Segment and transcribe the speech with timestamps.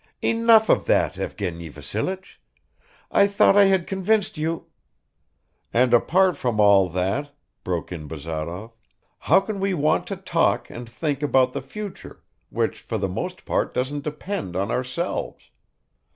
[0.23, 2.41] Enough of that, Evgeny Vassilich;
[3.11, 4.65] I thought I had convinced you..."
[5.75, 8.71] "And apart from all that," broke in Bazarov,
[9.19, 13.45] "how can we want to talk and think about the future, which for the most
[13.45, 15.51] part doesn't depend on ourselves?